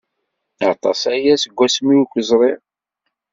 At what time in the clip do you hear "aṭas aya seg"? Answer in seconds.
0.71-1.53